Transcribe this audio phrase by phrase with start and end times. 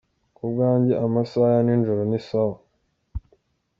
[0.35, 2.57] Ku bwanjye amasaha ya ninjoro ni sawa.